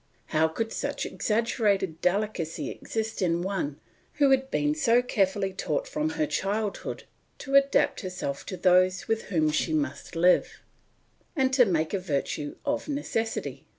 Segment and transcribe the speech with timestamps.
[0.33, 3.79] How could such exaggerated delicacy exist in one
[4.15, 7.03] who had been so carefully taught from her childhood
[7.37, 10.61] to adapt herself to those with whom she must live,
[11.35, 13.67] and to make a virtue of necessity?